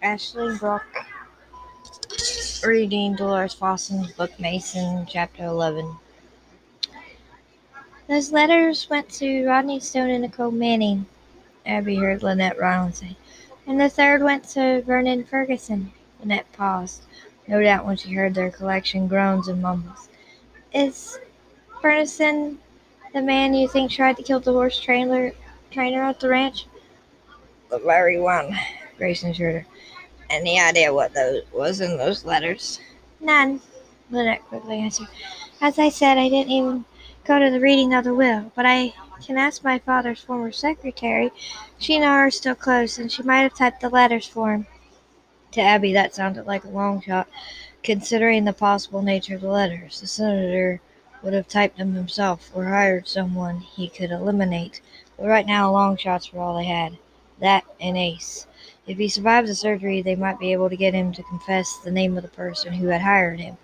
Ashley 0.00 0.56
Brock 0.58 0.86
reading 2.64 3.16
Delores 3.16 3.52
Fossen's 3.52 4.12
book 4.12 4.30
Mason, 4.38 5.04
chapter 5.08 5.44
11. 5.44 5.96
Those 8.06 8.30
letters 8.30 8.88
went 8.88 9.08
to 9.14 9.44
Rodney 9.44 9.80
Stone 9.80 10.10
and 10.10 10.22
Nicole 10.22 10.52
Manning, 10.52 11.06
Abby 11.66 11.96
heard 11.96 12.22
Lynette 12.22 12.60
Ryland 12.60 12.94
say. 12.94 13.16
And 13.66 13.80
the 13.80 13.88
third 13.88 14.22
went 14.22 14.44
to 14.50 14.82
Vernon 14.82 15.24
Ferguson. 15.24 15.92
Lynette 16.20 16.50
paused, 16.52 17.02
no 17.48 17.60
doubt 17.60 17.84
when 17.84 17.96
she 17.96 18.12
heard 18.12 18.34
their 18.34 18.52
collection 18.52 19.08
groans 19.08 19.48
and 19.48 19.60
mumbles. 19.60 20.08
Is 20.72 21.18
Ferguson 21.82 22.60
the 23.12 23.20
man 23.20 23.52
you 23.52 23.66
think 23.66 23.90
tried 23.90 24.16
to 24.18 24.22
kill 24.22 24.38
the 24.38 24.52
horse 24.52 24.78
trainer, 24.78 25.32
trainer 25.72 26.04
at 26.04 26.20
the 26.20 26.28
ranch? 26.28 26.66
The 27.68 27.78
very 27.80 28.20
one, 28.20 28.56
Grayson 28.98 29.30
assured 29.30 29.54
her. 29.54 29.66
Any 30.28 30.60
idea 30.60 30.92
what 30.92 31.14
those 31.14 31.44
was 31.52 31.80
in 31.80 31.96
those 31.96 32.24
letters? 32.24 32.80
None, 33.20 33.60
Lynette 34.10 34.44
quickly 34.44 34.80
answered. 34.80 35.08
As 35.60 35.78
I 35.78 35.88
said, 35.88 36.18
I 36.18 36.28
didn't 36.28 36.52
even 36.52 36.84
go 37.24 37.38
to 37.38 37.50
the 37.50 37.60
reading 37.60 37.94
of 37.94 38.04
the 38.04 38.14
will, 38.14 38.52
but 38.54 38.66
I 38.66 38.92
can 39.24 39.38
ask 39.38 39.64
my 39.64 39.78
father's 39.78 40.20
former 40.20 40.52
secretary. 40.52 41.30
She 41.78 41.96
and 41.96 42.04
I 42.04 42.08
are 42.08 42.30
still 42.30 42.54
close, 42.54 42.98
and 42.98 43.10
she 43.10 43.22
might 43.22 43.40
have 43.42 43.54
typed 43.54 43.80
the 43.80 43.88
letters 43.88 44.26
for 44.26 44.52
him. 44.52 44.66
To 45.52 45.60
Abby, 45.60 45.92
that 45.94 46.14
sounded 46.14 46.46
like 46.46 46.64
a 46.64 46.68
long 46.68 47.00
shot, 47.00 47.28
considering 47.82 48.44
the 48.44 48.52
possible 48.52 49.02
nature 49.02 49.36
of 49.36 49.40
the 49.40 49.48
letters. 49.48 50.00
The 50.00 50.06
senator 50.06 50.80
would 51.22 51.32
have 51.32 51.48
typed 51.48 51.78
them 51.78 51.94
himself 51.94 52.50
or 52.54 52.64
hired 52.64 53.08
someone 53.08 53.60
he 53.60 53.88
could 53.88 54.10
eliminate, 54.10 54.80
but 55.16 55.26
right 55.26 55.46
now 55.46 55.70
long 55.70 55.96
shots 55.96 56.32
were 56.32 56.40
all 56.40 56.56
they 56.56 56.64
had. 56.64 56.98
That 57.40 57.64
and 57.80 57.96
Ace. 57.96 58.46
If 58.88 58.96
he 58.96 59.08
survives 59.08 59.50
the 59.50 59.54
surgery, 59.54 60.00
they 60.00 60.16
might 60.16 60.38
be 60.38 60.52
able 60.52 60.70
to 60.70 60.76
get 60.76 60.94
him 60.94 61.12
to 61.12 61.22
confess 61.22 61.76
the 61.76 61.90
name 61.90 62.16
of 62.16 62.22
the 62.22 62.30
person 62.30 62.72
who 62.72 62.88
had 62.88 63.02
hired 63.02 63.38
him. 63.38 63.58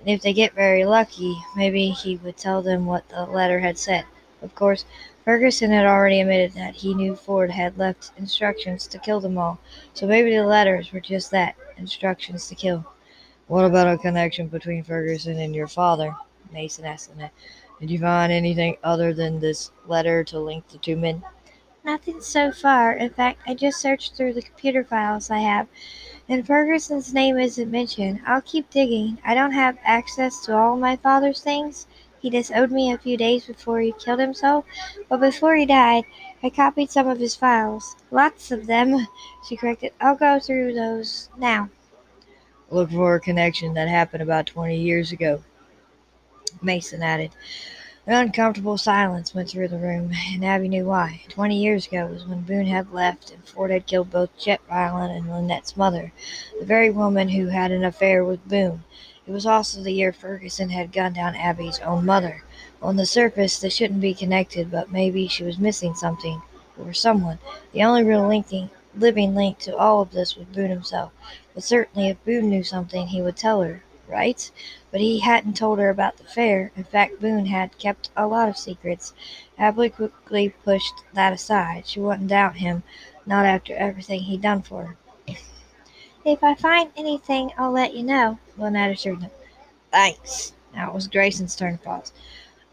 And 0.00 0.10
if 0.10 0.20
they 0.20 0.34
get 0.34 0.52
very 0.52 0.84
lucky, 0.84 1.34
maybe 1.56 1.88
he 1.88 2.16
would 2.18 2.36
tell 2.36 2.60
them 2.60 2.84
what 2.84 3.08
the 3.08 3.24
letter 3.24 3.60
had 3.60 3.78
said. 3.78 4.04
Of 4.42 4.54
course, 4.54 4.84
Ferguson 5.24 5.70
had 5.70 5.86
already 5.86 6.20
admitted 6.20 6.52
that 6.52 6.76
he 6.76 6.92
knew 6.92 7.16
Ford 7.16 7.50
had 7.50 7.78
left 7.78 8.10
instructions 8.18 8.86
to 8.88 8.98
kill 8.98 9.18
them 9.18 9.38
all, 9.38 9.58
so 9.94 10.06
maybe 10.06 10.36
the 10.36 10.44
letters 10.44 10.92
were 10.92 11.00
just 11.00 11.30
that 11.30 11.56
instructions 11.78 12.46
to 12.48 12.54
kill. 12.54 12.84
What 13.48 13.64
about 13.64 13.92
a 13.92 13.96
connection 13.96 14.48
between 14.48 14.84
Ferguson 14.84 15.38
and 15.38 15.54
your 15.54 15.68
father? 15.68 16.14
Mason 16.52 16.84
asked. 16.84 17.10
Did 17.80 17.90
you 17.90 17.98
find 17.98 18.30
anything 18.30 18.76
other 18.84 19.14
than 19.14 19.40
this 19.40 19.70
letter 19.86 20.22
to 20.24 20.38
link 20.38 20.68
the 20.68 20.78
two 20.78 20.96
men? 20.96 21.22
Nothing 21.86 22.20
so 22.20 22.50
far. 22.50 22.94
In 22.94 23.10
fact, 23.10 23.38
I 23.46 23.54
just 23.54 23.80
searched 23.80 24.16
through 24.16 24.32
the 24.32 24.42
computer 24.42 24.82
files 24.82 25.30
I 25.30 25.38
have, 25.38 25.68
and 26.28 26.44
Ferguson's 26.44 27.14
name 27.14 27.38
isn't 27.38 27.70
mentioned. 27.70 28.22
I'll 28.26 28.40
keep 28.40 28.68
digging. 28.70 29.18
I 29.24 29.36
don't 29.36 29.52
have 29.52 29.78
access 29.84 30.44
to 30.46 30.56
all 30.56 30.76
my 30.76 30.96
father's 30.96 31.40
things. 31.40 31.86
He 32.18 32.28
just 32.28 32.50
owed 32.50 32.72
me 32.72 32.90
a 32.90 32.98
few 32.98 33.16
days 33.16 33.46
before 33.46 33.78
he 33.78 33.92
killed 33.92 34.18
himself, 34.18 34.64
but 35.08 35.20
before 35.20 35.54
he 35.54 35.64
died, 35.64 36.02
I 36.42 36.50
copied 36.50 36.90
some 36.90 37.06
of 37.06 37.20
his 37.20 37.36
files. 37.36 37.94
Lots 38.10 38.50
of 38.50 38.66
them, 38.66 39.06
she 39.48 39.56
corrected. 39.56 39.92
I'll 40.00 40.16
go 40.16 40.40
through 40.40 40.74
those 40.74 41.28
now. 41.38 41.70
Look 42.68 42.90
for 42.90 43.14
a 43.14 43.20
connection 43.20 43.74
that 43.74 43.86
happened 43.86 44.24
about 44.24 44.46
20 44.46 44.76
years 44.76 45.12
ago, 45.12 45.44
Mason 46.60 47.04
added. 47.04 47.30
An 48.08 48.14
uncomfortable 48.14 48.78
silence 48.78 49.34
went 49.34 49.50
through 49.50 49.66
the 49.66 49.78
room, 49.78 50.12
and 50.32 50.44
Abby 50.44 50.68
knew 50.68 50.84
why. 50.84 51.22
Twenty 51.28 51.56
years 51.56 51.88
ago 51.88 52.06
was 52.06 52.24
when 52.24 52.42
Boone 52.42 52.66
had 52.66 52.92
left, 52.92 53.32
and 53.32 53.44
Ford 53.44 53.72
had 53.72 53.86
killed 53.86 54.12
both 54.12 54.30
Chet 54.38 54.60
Ryland 54.70 55.12
and 55.12 55.28
Lynette's 55.28 55.76
mother, 55.76 56.12
the 56.60 56.64
very 56.64 56.88
woman 56.88 57.30
who 57.30 57.48
had 57.48 57.72
an 57.72 57.84
affair 57.84 58.24
with 58.24 58.48
Boone. 58.48 58.84
It 59.26 59.32
was 59.32 59.44
also 59.44 59.82
the 59.82 59.90
year 59.90 60.12
Ferguson 60.12 60.70
had 60.70 60.92
gunned 60.92 61.16
down 61.16 61.34
Abby's 61.34 61.80
own 61.80 62.06
mother. 62.06 62.44
On 62.80 62.94
the 62.94 63.06
surface, 63.06 63.58
they 63.58 63.70
shouldn't 63.70 64.00
be 64.00 64.14
connected, 64.14 64.70
but 64.70 64.92
maybe 64.92 65.26
she 65.26 65.42
was 65.42 65.58
missing 65.58 65.96
something, 65.96 66.40
or 66.78 66.92
someone. 66.92 67.40
The 67.72 67.82
only 67.82 68.04
real 68.04 68.24
linking, 68.24 68.70
living 68.94 69.34
link 69.34 69.58
to 69.58 69.76
all 69.76 70.00
of 70.00 70.12
this 70.12 70.36
was 70.36 70.46
Boone 70.46 70.70
himself. 70.70 71.10
But 71.54 71.64
certainly, 71.64 72.10
if 72.10 72.24
Boone 72.24 72.50
knew 72.50 72.62
something, 72.62 73.08
he 73.08 73.20
would 73.20 73.36
tell 73.36 73.62
her, 73.62 73.82
right? 74.08 74.50
But 74.90 75.00
he 75.00 75.20
hadn't 75.20 75.56
told 75.56 75.78
her 75.78 75.90
about 75.90 76.16
the 76.16 76.24
fair. 76.24 76.72
In 76.76 76.84
fact, 76.84 77.20
Boone 77.20 77.46
had 77.46 77.78
kept 77.78 78.10
a 78.16 78.26
lot 78.26 78.48
of 78.48 78.56
secrets. 78.56 79.12
Abby 79.58 79.88
quickly 79.88 80.54
pushed 80.64 80.94
that 81.14 81.32
aside. 81.32 81.86
She 81.86 82.00
wouldn't 82.00 82.28
doubt 82.28 82.56
him, 82.56 82.82
not 83.26 83.46
after 83.46 83.74
everything 83.74 84.20
he'd 84.20 84.42
done 84.42 84.62
for 84.62 84.84
her. 84.84 84.96
If 86.24 86.42
I 86.42 86.56
find 86.56 86.90
anything, 86.96 87.52
I'll 87.56 87.70
let 87.70 87.94
you 87.94 88.02
know, 88.02 88.38
Lynette 88.58 88.90
assured 88.90 89.22
him. 89.22 89.30
Thanks. 89.92 90.52
Now 90.74 90.90
it 90.90 90.94
was 90.94 91.06
Grayson's 91.06 91.54
turn 91.54 91.78
to 91.78 91.84
pause. 91.84 92.12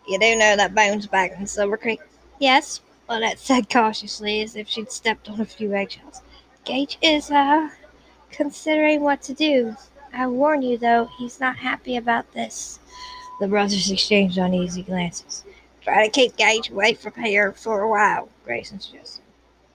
You 0.08 0.20
do 0.20 0.36
know 0.36 0.56
that 0.56 0.74
Boone's 0.74 1.08
back 1.08 1.34
in 1.38 1.46
Silver 1.46 1.78
Creek? 1.78 2.02
Yes, 2.40 2.82
Lynette 3.08 3.40
said 3.40 3.70
cautiously, 3.70 4.42
as 4.42 4.56
if 4.56 4.68
she'd 4.68 4.92
stepped 4.92 5.30
on 5.30 5.40
a 5.40 5.46
few 5.46 5.74
eggshells. 5.74 6.22
Gage 6.66 6.98
is, 7.02 7.30
uh, 7.30 7.70
considering 8.32 9.02
what 9.02 9.22
to 9.22 9.34
do. 9.34 9.76
I 10.16 10.28
warn 10.28 10.62
you, 10.62 10.78
though, 10.78 11.10
he's 11.18 11.40
not 11.40 11.58
happy 11.58 11.98
about 11.98 12.32
this. 12.34 12.80
The 13.40 13.48
brothers 13.48 13.90
exchanged 13.90 14.38
uneasy 14.38 14.84
glances. 14.84 15.44
Try 15.82 16.06
to 16.06 16.12
keep 16.12 16.38
Gage 16.38 16.70
away 16.70 16.94
from 16.94 17.14
here 17.16 17.52
for 17.52 17.82
a 17.82 17.90
while, 17.90 18.30
Grayson 18.46 18.80
suggested. 18.80 19.24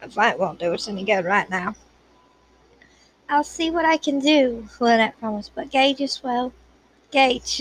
A 0.01 0.09
fight 0.09 0.39
won't 0.39 0.61
do 0.61 0.73
us 0.73 0.89
any 0.89 1.05
good 1.05 1.25
right 1.25 1.51
now. 1.51 1.75
I'll 3.29 3.43
see 3.43 3.71
what 3.71 3.85
I 3.85 3.97
can 3.97 4.21
do, 4.21 4.69
Lynette 4.79 5.19
promised, 5.19 5.57
but 5.57 5.71
Gage 5.71 6.01
is, 6.01 6.23
well, 6.23 6.53
Gage, 7.11 7.61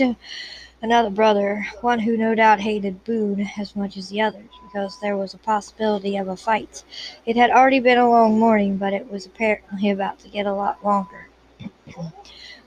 another 0.80 1.10
brother, 1.10 1.66
one 1.80 1.98
who 1.98 2.16
no 2.16 2.34
doubt 2.36 2.60
hated 2.60 3.02
Boone 3.02 3.50
as 3.58 3.74
much 3.74 3.96
as 3.96 4.08
the 4.08 4.20
others, 4.22 4.48
because 4.62 5.00
there 5.00 5.16
was 5.16 5.34
a 5.34 5.38
possibility 5.38 6.16
of 6.16 6.28
a 6.28 6.36
fight. 6.36 6.84
It 7.26 7.36
had 7.36 7.50
already 7.50 7.80
been 7.80 7.98
a 7.98 8.08
long 8.08 8.38
morning, 8.38 8.76
but 8.76 8.92
it 8.92 9.10
was 9.10 9.26
apparently 9.26 9.90
about 9.90 10.20
to 10.20 10.28
get 10.28 10.46
a 10.46 10.54
lot 10.54 10.82
longer. 10.84 11.28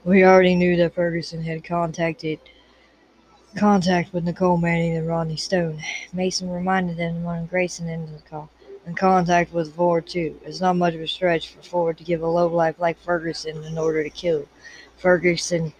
We 0.04 0.24
already 0.24 0.56
knew 0.56 0.76
that 0.78 0.94
Ferguson 0.94 1.44
had 1.44 1.62
contacted 1.62 2.40
contact 3.56 4.12
with 4.12 4.24
Nicole 4.24 4.56
Manning 4.56 4.96
and 4.96 5.06
Rodney 5.06 5.36
Stone. 5.36 5.80
Mason 6.12 6.50
reminded 6.50 6.96
them 6.96 7.22
when 7.22 7.46
Grayson 7.46 7.88
ended 7.88 8.18
the 8.18 8.28
call. 8.28 8.50
And 8.84 8.96
contact 8.96 9.52
with 9.52 9.76
Ford 9.76 10.08
too. 10.08 10.40
It's 10.44 10.60
not 10.60 10.74
much 10.74 10.94
of 10.94 11.02
a 11.02 11.06
stretch 11.06 11.50
for 11.50 11.62
Ford 11.62 11.98
to 11.98 12.04
give 12.04 12.20
a 12.20 12.26
lowlife 12.26 12.80
like 12.80 12.98
Ferguson 12.98 13.62
in 13.62 13.78
order 13.78 14.02
to 14.02 14.10
kill. 14.10 14.48
Ferguson 14.96 15.72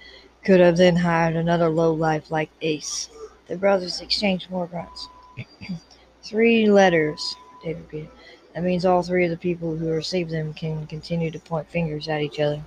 could 0.44 0.60
have 0.60 0.76
then 0.76 0.94
hired 0.94 1.34
another 1.34 1.68
lowlife 1.68 2.30
like 2.30 2.50
Ace. 2.60 3.10
The 3.48 3.56
brothers 3.56 4.00
exchanged 4.00 4.50
more 4.50 4.68
grunts. 4.68 5.08
three 6.22 6.70
letters, 6.70 7.34
David 7.64 7.82
repeated. 7.82 8.10
That 8.54 8.62
means 8.62 8.84
all 8.84 9.02
three 9.02 9.24
of 9.24 9.30
the 9.30 9.36
people 9.36 9.76
who 9.76 9.88
received 9.88 10.30
them 10.30 10.54
can 10.54 10.86
continue 10.86 11.32
to 11.32 11.40
point 11.40 11.68
fingers 11.68 12.06
at 12.06 12.20
each 12.20 12.38
other. 12.38 12.62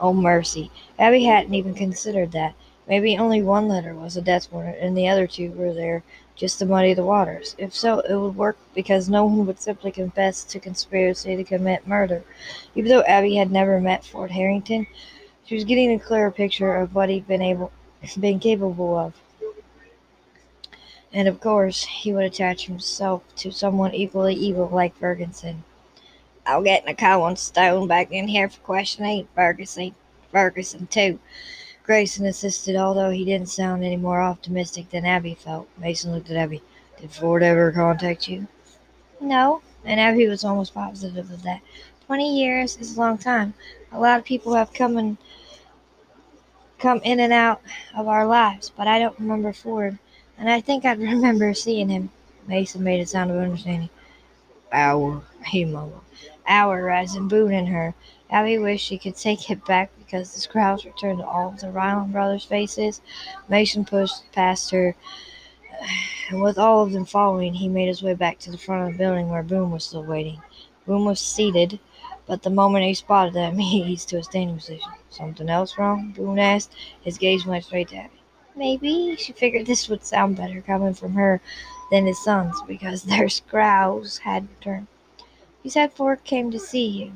Oh, 0.00 0.12
mercy. 0.12 0.70
Abby 0.98 1.24
hadn't 1.24 1.54
even 1.54 1.74
considered 1.74 2.32
that. 2.32 2.54
Maybe 2.88 3.18
only 3.18 3.42
one 3.42 3.68
letter 3.68 3.94
was 3.94 4.16
a 4.16 4.22
death 4.22 4.50
warrant, 4.50 4.78
and 4.80 4.96
the 4.96 5.08
other 5.08 5.26
two 5.26 5.50
were 5.52 5.74
there 5.74 6.02
just 6.36 6.58
to 6.60 6.66
muddy 6.66 6.94
the 6.94 7.04
waters. 7.04 7.56
If 7.58 7.74
so, 7.74 8.00
it 8.00 8.14
would 8.14 8.36
work 8.36 8.56
because 8.74 9.08
no 9.08 9.24
one 9.24 9.44
would 9.46 9.60
simply 9.60 9.90
confess 9.90 10.44
to 10.44 10.60
conspiracy 10.60 11.36
to 11.36 11.44
commit 11.44 11.86
murder. 11.86 12.22
Even 12.76 12.90
though 12.90 13.02
Abby 13.02 13.34
had 13.34 13.50
never 13.50 13.80
met 13.80 14.04
Ford 14.04 14.30
Herrington, 14.30 14.86
she 15.44 15.56
was 15.56 15.64
getting 15.64 15.92
a 15.92 15.98
clearer 15.98 16.30
picture 16.30 16.76
of 16.76 16.94
what 16.94 17.08
he'd 17.08 17.26
been 17.26 17.42
able, 17.42 17.72
been 18.20 18.38
capable 18.38 18.96
of. 18.96 19.14
And 21.12 21.26
of 21.26 21.40
course, 21.40 21.84
he 21.84 22.12
would 22.12 22.24
attach 22.24 22.66
himself 22.66 23.22
to 23.36 23.50
someone 23.50 23.94
equally 23.94 24.34
evil 24.34 24.68
like 24.68 24.96
Ferguson. 24.96 25.64
I'll 26.48 26.62
get 26.62 26.86
Nicole 26.86 27.26
and 27.26 27.38
Stone 27.38 27.88
back 27.88 28.10
in 28.10 28.26
here 28.26 28.48
for 28.48 28.58
questioning 28.60 29.28
Ferguson. 29.34 29.94
Ferguson, 30.32 30.86
too. 30.86 31.18
Grayson 31.82 32.24
insisted, 32.24 32.74
although 32.74 33.10
he 33.10 33.26
didn't 33.26 33.50
sound 33.50 33.84
any 33.84 33.98
more 33.98 34.22
optimistic 34.22 34.88
than 34.88 35.04
Abby 35.04 35.34
felt. 35.34 35.68
Mason 35.76 36.10
looked 36.10 36.30
at 36.30 36.38
Abby. 36.38 36.62
Did 36.98 37.10
Ford 37.10 37.42
ever 37.42 37.70
contact 37.70 38.28
you? 38.28 38.46
No, 39.20 39.60
and 39.84 40.00
Abby 40.00 40.26
was 40.26 40.42
almost 40.42 40.72
positive 40.72 41.30
of 41.30 41.42
that. 41.42 41.60
Twenty 42.06 42.40
years 42.40 42.78
is 42.78 42.96
a 42.96 43.00
long 43.00 43.18
time. 43.18 43.52
A 43.92 44.00
lot 44.00 44.18
of 44.18 44.24
people 44.24 44.54
have 44.54 44.72
come 44.72 44.96
and 44.96 45.18
come 46.78 47.02
in 47.04 47.20
and 47.20 47.32
out 47.32 47.60
of 47.94 48.08
our 48.08 48.26
lives, 48.26 48.72
but 48.74 48.86
I 48.86 48.98
don't 48.98 49.18
remember 49.18 49.52
Ford, 49.52 49.98
and 50.38 50.48
I 50.48 50.62
think 50.62 50.86
I'd 50.86 50.98
remember 51.12 51.52
seeing 51.52 51.90
him. 51.90 52.08
Mason 52.46 52.82
made 52.82 53.00
a 53.00 53.06
sound 53.06 53.30
of 53.30 53.36
understanding. 53.36 53.90
Our, 54.72 55.22
he 55.44 55.66
mumbled 55.66 56.02
hour 56.48 56.90
as 56.90 57.14
in 57.14 57.28
Boone 57.28 57.52
and 57.52 57.68
her. 57.68 57.94
Abby 58.30 58.58
wished 58.58 58.86
she 58.86 58.98
could 58.98 59.16
take 59.16 59.50
it 59.50 59.64
back 59.66 59.90
because 59.98 60.34
the 60.34 60.48
crowds 60.48 60.84
returned 60.84 61.18
to 61.18 61.26
all 61.26 61.48
of 61.48 61.60
the 61.60 61.70
Ryland 61.70 62.12
brothers' 62.12 62.44
faces. 62.44 63.00
Mason 63.48 63.84
pushed 63.84 64.30
past 64.32 64.70
her, 64.70 64.96
and 66.30 66.42
with 66.42 66.58
all 66.58 66.82
of 66.82 66.92
them 66.92 67.04
following, 67.04 67.54
he 67.54 67.68
made 67.68 67.88
his 67.88 68.02
way 68.02 68.14
back 68.14 68.38
to 68.40 68.50
the 68.50 68.58
front 68.58 68.86
of 68.86 68.92
the 68.92 68.98
building 68.98 69.28
where 69.28 69.42
Boone 69.42 69.70
was 69.70 69.84
still 69.84 70.04
waiting. 70.04 70.40
Boone 70.86 71.04
was 71.04 71.20
seated 71.20 71.78
but 72.28 72.42
the 72.42 72.50
moment 72.50 72.84
he 72.84 72.92
spotted 72.92 73.32
them, 73.32 73.56
he 73.58 73.82
eased 73.82 74.10
to 74.10 74.18
a 74.18 74.22
standing 74.22 74.56
position. 74.56 74.92
Something 75.08 75.48
else 75.48 75.78
wrong? 75.78 76.12
Boone 76.12 76.38
asked. 76.38 76.74
His 77.00 77.16
gaze 77.18 77.46
went 77.46 77.64
straight 77.64 77.88
to 77.88 77.96
Abby. 77.96 78.20
Maybe 78.54 79.16
she 79.16 79.32
figured 79.32 79.66
this 79.66 79.88
would 79.88 80.04
sound 80.04 80.36
better 80.36 80.60
coming 80.60 80.92
from 80.92 81.14
her 81.14 81.40
than 81.90 82.04
his 82.06 82.22
sons, 82.22 82.60
because 82.68 83.02
their 83.02 83.28
scowls 83.30 84.18
had 84.18 84.46
returned. 84.50 84.88
He 85.62 85.68
said 85.68 85.92
Ford 85.92 86.22
came 86.24 86.50
to 86.50 86.58
see 86.58 86.86
you, 86.86 87.12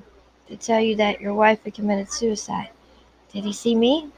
to 0.49 0.57
tell 0.57 0.81
you 0.81 0.97
that 0.97 1.21
your 1.21 1.35
wife 1.35 1.63
had 1.65 1.75
committed 1.75 2.11
suicide. 2.11 2.71
Did 3.33 3.45
he 3.45 3.53
see 3.53 3.75
me? 3.75 4.11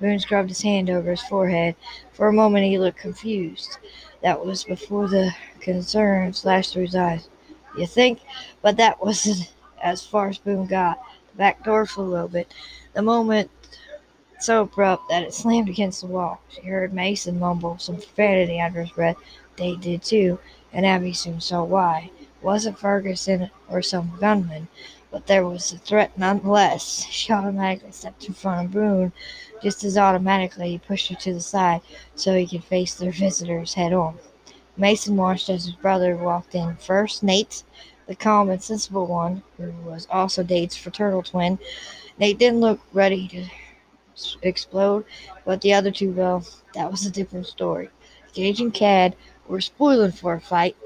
Boone 0.00 0.18
scrubbed 0.18 0.50
his 0.50 0.62
hand 0.62 0.90
over 0.90 1.10
his 1.10 1.22
forehead. 1.22 1.76
For 2.12 2.28
a 2.28 2.32
moment 2.32 2.66
he 2.66 2.78
looked 2.78 2.98
confused. 2.98 3.78
That 4.22 4.44
was 4.44 4.64
before 4.64 5.08
the 5.08 5.34
concern 5.60 6.32
flashed 6.32 6.72
through 6.72 6.86
his 6.86 6.94
eyes. 6.96 7.28
You 7.76 7.86
think? 7.86 8.20
But 8.62 8.76
that 8.76 9.02
wasn't 9.02 9.52
as 9.82 10.04
far 10.06 10.28
as 10.28 10.38
Boone 10.38 10.66
got. 10.66 11.00
The 11.32 11.38
back 11.38 11.64
door 11.64 11.86
flew 11.86 12.16
open. 12.16 12.44
The 12.92 13.02
moment 13.02 13.50
so 14.40 14.62
abrupt 14.62 15.08
that 15.08 15.22
it 15.22 15.32
slammed 15.34 15.68
against 15.68 16.02
the 16.02 16.06
wall. 16.06 16.40
She 16.48 16.62
heard 16.62 16.92
Mason 16.92 17.38
mumble 17.40 17.78
some 17.78 17.96
profanity 17.96 18.60
under 18.60 18.82
his 18.82 18.92
breath. 18.92 19.16
They 19.56 19.76
did 19.76 20.02
too, 20.02 20.38
and 20.72 20.84
Abby 20.84 21.12
soon 21.12 21.40
saw 21.40 21.64
why. 21.64 22.10
Wasn't 22.44 22.78
Ferguson 22.78 23.50
or 23.70 23.80
some 23.80 24.18
gunman, 24.20 24.68
but 25.10 25.26
there 25.26 25.46
was 25.46 25.72
a 25.72 25.78
threat 25.78 26.16
nonetheless. 26.18 27.06
She 27.10 27.32
automatically 27.32 27.90
stepped 27.92 28.26
in 28.26 28.34
front 28.34 28.66
of 28.66 28.72
Boone. 28.72 29.12
Just 29.62 29.82
as 29.82 29.96
automatically, 29.96 30.68
he 30.72 30.78
pushed 30.78 31.08
her 31.08 31.14
to 31.14 31.32
the 31.32 31.40
side 31.40 31.80
so 32.14 32.36
he 32.36 32.46
could 32.46 32.62
face 32.62 32.94
their 32.94 33.12
visitors 33.12 33.72
head 33.72 33.94
on. 33.94 34.18
Mason 34.76 35.16
watched 35.16 35.48
as 35.48 35.64
his 35.64 35.74
brother 35.74 36.18
walked 36.18 36.54
in. 36.54 36.76
First, 36.76 37.22
Nate, 37.22 37.62
the 38.06 38.14
calm 38.14 38.50
and 38.50 38.62
sensible 38.62 39.06
one, 39.06 39.42
who 39.56 39.72
was 39.82 40.06
also 40.10 40.42
Dade's 40.42 40.76
fraternal 40.76 41.22
twin. 41.22 41.58
Nate 42.18 42.38
didn't 42.38 42.60
look 42.60 42.80
ready 42.92 43.26
to 43.28 43.46
explode, 44.42 45.06
but 45.46 45.62
the 45.62 45.72
other 45.72 45.90
two, 45.90 46.12
well, 46.12 46.46
that 46.74 46.90
was 46.90 47.06
a 47.06 47.10
different 47.10 47.46
story. 47.46 47.88
Gage 48.34 48.60
and 48.60 48.74
Kade 48.74 49.14
were 49.48 49.62
spoiling 49.62 50.12
for 50.12 50.34
a 50.34 50.40
fight. 50.40 50.76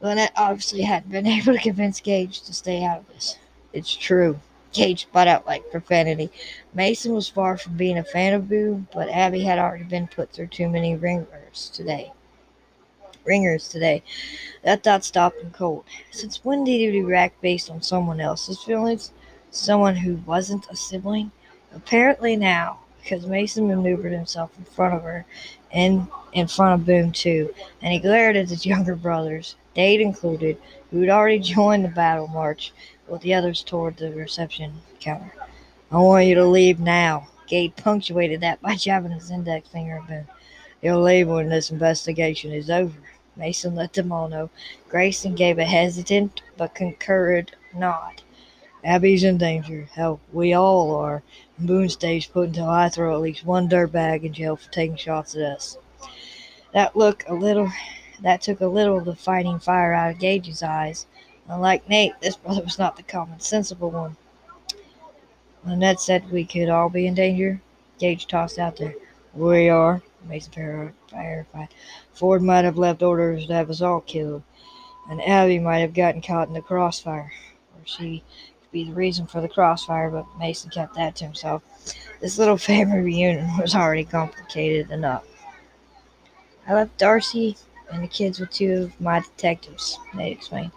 Lynette 0.00 0.32
obviously 0.36 0.82
hadn't 0.82 1.10
been 1.10 1.26
able 1.26 1.54
to 1.54 1.58
convince 1.58 2.00
Gage 2.00 2.42
to 2.42 2.52
stay 2.52 2.84
out 2.84 2.98
of 2.98 3.08
this. 3.08 3.38
It's 3.72 3.94
true. 3.94 4.38
Gage 4.72 5.02
spat 5.02 5.26
out 5.26 5.46
like 5.46 5.70
profanity. 5.70 6.30
Mason 6.74 7.14
was 7.14 7.28
far 7.28 7.56
from 7.56 7.76
being 7.76 7.98
a 7.98 8.04
fan 8.04 8.34
of 8.34 8.48
Boo, 8.48 8.86
but 8.92 9.08
Abby 9.08 9.40
had 9.40 9.58
already 9.58 9.84
been 9.84 10.06
put 10.06 10.30
through 10.30 10.48
too 10.48 10.68
many 10.68 10.96
ringers 10.96 11.70
today. 11.72 12.12
Ringers 13.24 13.68
today. 13.68 14.02
That 14.62 14.82
thought 14.82 15.04
stopped 15.04 15.40
him 15.40 15.50
cold. 15.50 15.84
Since 16.10 16.44
when 16.44 16.64
did 16.64 16.92
he 16.92 17.00
react 17.00 17.40
based 17.40 17.70
on 17.70 17.80
someone 17.80 18.20
else's 18.20 18.62
feelings? 18.62 19.12
Someone 19.50 19.96
who 19.96 20.16
wasn't 20.26 20.70
a 20.70 20.76
sibling? 20.76 21.32
Apparently 21.74 22.36
now, 22.36 22.80
because 23.06 23.24
Mason 23.24 23.68
maneuvered 23.68 24.12
himself 24.12 24.50
in 24.58 24.64
front 24.64 24.94
of 24.94 25.02
her 25.04 25.24
and 25.70 26.08
in 26.32 26.48
front 26.48 26.80
of 26.80 26.86
Boone 26.86 27.12
too, 27.12 27.54
and 27.80 27.92
he 27.92 28.00
glared 28.00 28.34
at 28.34 28.48
his 28.48 28.66
younger 28.66 28.96
brothers, 28.96 29.54
Dade 29.74 30.00
included, 30.00 30.58
who 30.90 31.02
had 31.02 31.10
already 31.10 31.38
joined 31.38 31.84
the 31.84 31.88
battle 31.88 32.26
march 32.26 32.72
with 33.06 33.22
the 33.22 33.32
others 33.32 33.62
toward 33.62 33.96
the 33.96 34.10
reception 34.12 34.72
counter. 34.98 35.32
I 35.92 35.98
want 35.98 36.26
you 36.26 36.34
to 36.34 36.44
leave 36.44 36.80
now. 36.80 37.28
Gage 37.46 37.76
punctuated 37.76 38.40
that 38.40 38.60
by 38.60 38.74
jabbing 38.76 39.12
his 39.12 39.30
index 39.30 39.68
finger 39.68 39.98
at 39.98 40.08
Boone. 40.08 40.26
You'll 40.82 41.02
leave 41.02 41.28
when 41.28 41.48
this 41.48 41.70
investigation 41.70 42.52
is 42.52 42.68
over. 42.68 42.98
Mason 43.36 43.76
let 43.76 43.92
them 43.92 44.10
all 44.10 44.28
know. 44.28 44.50
Grayson 44.88 45.36
gave 45.36 45.58
a 45.58 45.64
hesitant 45.64 46.42
but 46.56 46.74
concurred 46.74 47.52
nod. 47.72 48.22
Abby's 48.82 49.22
in 49.24 49.38
danger. 49.38 49.88
Hell, 49.92 50.20
we 50.32 50.52
all 50.52 50.94
are. 50.96 51.22
Boone 51.58 51.88
stays 51.88 52.26
put 52.26 52.48
until 52.48 52.68
I 52.68 52.90
throw 52.90 53.14
at 53.14 53.22
least 53.22 53.46
one 53.46 53.68
dirtbag 53.68 54.24
in 54.24 54.32
jail 54.34 54.56
for 54.56 54.70
taking 54.70 54.96
shots 54.96 55.34
at 55.34 55.42
us. 55.42 55.78
That 56.72 56.96
look 56.96 57.24
a 57.26 57.34
little 57.34 57.72
that 58.20 58.42
took 58.42 58.60
a 58.60 58.66
little 58.66 58.98
of 58.98 59.06
the 59.06 59.16
fighting 59.16 59.58
fire 59.58 59.94
out 59.94 60.12
of 60.12 60.18
Gage's 60.18 60.62
eyes. 60.62 61.06
Unlike 61.48 61.88
Nate, 61.88 62.20
this 62.20 62.36
brother 62.36 62.62
was 62.62 62.78
not 62.78 62.96
the 62.96 63.02
common 63.02 63.40
sensible 63.40 63.90
one. 63.90 64.16
Lynette 65.64 66.00
said 66.00 66.30
we 66.30 66.44
could 66.44 66.68
all 66.68 66.88
be 66.88 67.06
in 67.06 67.14
danger. 67.14 67.60
Gage 67.98 68.26
tossed 68.26 68.58
out 68.58 68.76
there. 68.76 68.94
We 69.32 69.68
are, 69.68 70.02
Mason 70.28 70.52
verified. 71.10 71.68
Ford 72.12 72.42
might 72.42 72.64
have 72.64 72.78
left 72.78 73.02
orders 73.02 73.46
to 73.46 73.54
have 73.54 73.70
us 73.70 73.80
all 73.80 74.00
killed, 74.00 74.42
and 75.08 75.22
Abby 75.22 75.58
might 75.58 75.78
have 75.78 75.94
gotten 75.94 76.20
caught 76.20 76.48
in 76.48 76.54
the 76.54 76.60
crossfire. 76.60 77.32
Or 77.74 77.80
she 77.84 78.22
be 78.76 78.84
the 78.84 78.92
reason 78.92 79.26
for 79.26 79.40
the 79.40 79.48
crossfire, 79.48 80.10
but 80.10 80.26
Mason 80.38 80.68
kept 80.68 80.94
that 80.94 81.16
to 81.16 81.24
himself. 81.24 81.62
This 82.20 82.38
little 82.38 82.58
family 82.70 83.00
reunion 83.00 83.48
was 83.58 83.74
already 83.74 84.04
complicated 84.04 84.90
enough. 84.90 85.24
I 86.68 86.74
left 86.74 86.98
Darcy 86.98 87.56
and 87.90 88.02
the 88.02 88.08
kids 88.08 88.38
with 88.38 88.50
two 88.50 88.82
of 88.84 89.00
my 89.00 89.20
detectives, 89.20 89.98
Nate 90.14 90.36
explained. 90.36 90.72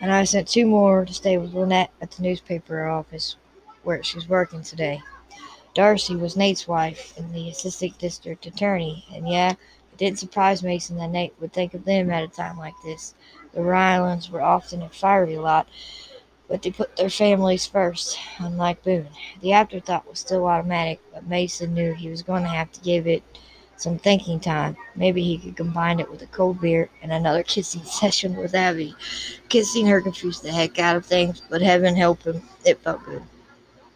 And 0.00 0.10
I 0.10 0.24
sent 0.24 0.48
two 0.48 0.64
more 0.64 1.04
to 1.04 1.12
stay 1.12 1.36
with 1.36 1.52
Lynette 1.52 1.90
at 2.00 2.12
the 2.12 2.22
newspaper 2.22 2.86
office 2.88 3.36
where 3.82 4.02
she's 4.02 4.28
working 4.28 4.62
today. 4.62 5.02
Darcy 5.74 6.16
was 6.16 6.36
Nate's 6.36 6.66
wife 6.66 7.12
and 7.18 7.34
the 7.34 7.50
assistant 7.50 7.98
district 7.98 8.46
attorney, 8.46 9.04
and 9.12 9.28
yeah, 9.28 9.50
it 9.50 9.98
didn't 9.98 10.18
surprise 10.18 10.62
Mason 10.62 10.96
that 10.96 11.10
Nate 11.10 11.34
would 11.40 11.52
think 11.52 11.74
of 11.74 11.84
them 11.84 12.10
at 12.10 12.22
a 12.22 12.28
time 12.28 12.56
like 12.56 12.74
this. 12.84 13.14
The 13.52 13.60
Rylands 13.60 14.30
were 14.30 14.40
often 14.40 14.82
a 14.82 14.88
fiery 14.88 15.36
lot, 15.36 15.68
but 16.48 16.62
they 16.62 16.70
put 16.70 16.96
their 16.96 17.10
families 17.10 17.66
first, 17.66 18.18
unlike 18.38 18.82
Boone. 18.82 19.08
The 19.42 19.52
afterthought 19.52 20.08
was 20.08 20.18
still 20.18 20.46
automatic, 20.46 21.00
but 21.12 21.26
Mason 21.26 21.74
knew 21.74 21.92
he 21.92 22.08
was 22.08 22.22
going 22.22 22.42
to 22.42 22.48
have 22.48 22.72
to 22.72 22.80
give 22.80 23.06
it 23.06 23.22
some 23.76 23.98
thinking 23.98 24.40
time. 24.40 24.76
Maybe 24.96 25.22
he 25.22 25.38
could 25.38 25.56
combine 25.56 26.00
it 26.00 26.10
with 26.10 26.22
a 26.22 26.26
cold 26.26 26.60
beer 26.60 26.88
and 27.02 27.12
another 27.12 27.42
kissing 27.54 27.84
session 27.84 28.34
with 28.34 28.54
Abby. 28.54 28.94
Kissing 29.48 29.86
her 29.86 30.00
confused 30.00 30.42
the 30.42 30.50
heck 30.50 30.78
out 30.78 30.96
of 30.96 31.04
things, 31.06 31.42
but 31.48 31.62
heaven 31.62 31.94
help 31.94 32.22
him, 32.22 32.42
it 32.64 32.80
felt 32.80 33.04
good. 33.04 33.22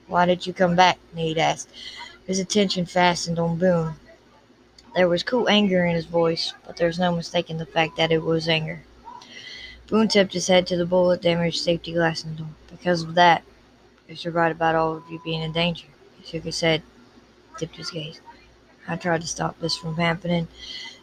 Why 0.06 0.26
did 0.26 0.46
you 0.46 0.52
come 0.52 0.76
back? 0.76 0.99
Nate 1.14 1.38
asked. 1.38 1.70
His 2.26 2.38
attention 2.38 2.87
fastened 2.87 3.38
on 3.38 3.56
Boone. 3.56 3.94
There 4.94 5.08
was 5.08 5.22
cool 5.22 5.49
anger 5.49 5.87
in 5.87 5.94
his 5.94 6.04
voice, 6.04 6.52
but 6.66 6.76
there 6.76 6.87
was 6.87 6.99
no 6.99 7.16
mistaking 7.16 7.56
the 7.56 7.66
fact 7.66 7.96
that 7.96 8.12
it 8.12 8.22
was 8.22 8.46
anger. 8.46 8.82
Boone 9.93 10.09
tipped 10.09 10.33
his 10.33 10.47
head 10.47 10.67
to 10.69 10.77
the 10.79 10.87
bullet 10.87 11.21
damaged 11.21 11.61
safety 11.61 11.93
glass 11.93 12.25
in 12.25 12.31
the 12.31 12.39
door. 12.39 12.49
Because 12.71 13.03
of 13.03 13.15
that, 13.15 13.43
you're 14.09 14.33
right 14.33 14.50
about 14.50 14.75
all 14.75 14.97
of 14.97 15.03
you 15.11 15.21
being 15.23 15.43
in 15.43 15.53
danger. 15.53 15.87
He 16.19 16.25
shook 16.25 16.45
his 16.45 16.62
head, 16.62 16.83
tipped 17.59 17.76
his 17.76 17.90
gaze. 17.90 18.23
I 18.88 18.97
tried 18.97 19.21
to 19.21 19.26
stop 19.26 19.61
this 19.61 19.76
from 19.76 19.97
happening. 19.97 20.49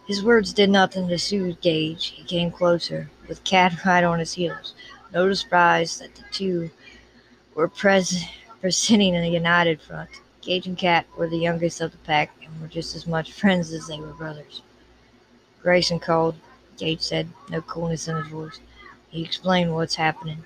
His 0.07 0.23
words 0.23 0.53
did 0.53 0.71
nothing 0.71 1.07
to 1.07 1.19
soothe 1.19 1.61
Gage. 1.61 2.13
He 2.15 2.23
came 2.23 2.49
closer, 2.49 3.11
with 3.27 3.43
Kade 3.43 3.85
right 3.85 4.03
on 4.03 4.17
his 4.17 4.33
heels. 4.33 4.73
No 5.13 5.31
surprise 5.35 5.99
that 5.99 6.15
the 6.15 6.23
two 6.31 6.71
were 7.53 7.67
pres- 7.67 8.25
presenting 8.59 9.15
a 9.15 9.29
united 9.29 9.81
front. 9.83 10.09
Gage 10.41 10.65
and 10.65 10.75
Kade 10.75 11.05
were 11.15 11.29
the 11.29 11.37
youngest 11.37 11.79
of 11.79 11.91
the 11.91 11.97
pack 11.99 12.31
and 12.43 12.59
were 12.59 12.67
just 12.67 12.95
as 12.95 13.05
much 13.05 13.33
friends 13.33 13.71
as 13.71 13.85
they 13.85 13.99
were 13.99 14.13
brothers. 14.13 14.63
Grayson 15.61 15.99
called, 15.99 16.33
Gage 16.75 17.01
said, 17.01 17.29
no 17.51 17.61
coolness 17.61 18.07
in 18.07 18.15
his 18.15 18.29
voice. 18.29 18.59
He 19.09 19.23
explained 19.23 19.73
what's 19.73 19.95
happening. 19.95 20.43